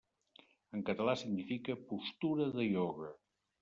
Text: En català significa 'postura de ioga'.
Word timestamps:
En 0.77 0.85
català 0.87 1.15
significa 1.25 1.79
'postura 1.85 2.53
de 2.59 2.71
ioga'. 2.75 3.17